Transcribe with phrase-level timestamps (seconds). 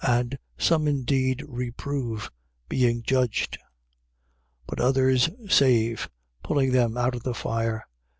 [0.03, 2.31] And some indeed reprove,
[2.67, 3.63] being judged: 1:23.
[4.65, 6.09] But others save,
[6.41, 7.85] pulling them out of the fire.